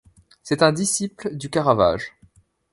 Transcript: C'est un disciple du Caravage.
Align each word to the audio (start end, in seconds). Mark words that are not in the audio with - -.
C'est 0.41 0.63
un 0.63 0.73
disciple 0.73 1.35
du 1.37 1.51
Caravage. 1.51 2.15